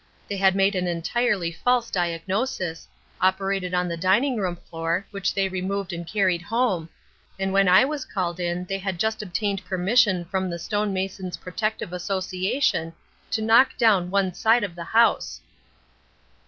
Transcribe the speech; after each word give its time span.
They 0.27 0.37
had 0.37 0.55
made 0.55 0.73
an 0.73 0.87
entirely 0.87 1.51
false 1.51 1.91
diagnosis, 1.91 2.87
operated 3.21 3.75
on 3.75 3.87
the 3.87 3.95
dining 3.95 4.37
room 4.37 4.55
floor, 4.55 5.05
which 5.11 5.35
they 5.35 5.47
removed 5.47 5.93
and 5.93 6.07
carried 6.07 6.41
home, 6.41 6.89
and 7.37 7.53
when 7.53 7.67
I 7.69 7.85
was 7.85 8.03
called 8.03 8.39
in 8.39 8.65
they 8.65 8.79
had 8.79 8.99
just 8.99 9.21
obtained 9.21 9.63
permission 9.63 10.25
from 10.25 10.49
the 10.49 10.57
Stone 10.57 10.91
Mason's 10.91 11.37
Protective 11.37 11.93
Association 11.93 12.93
to 13.29 13.43
knock 13.43 13.77
down 13.77 14.09
one 14.09 14.33
side 14.33 14.63
of 14.63 14.73
the 14.73 14.85
house." 14.85 15.39